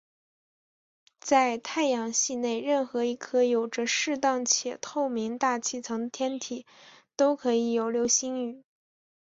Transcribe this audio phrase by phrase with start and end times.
[1.19, 6.65] 在太阳系内任何一颗有着适当且透明大气层的天体
[7.15, 8.63] 都可以有流星雨。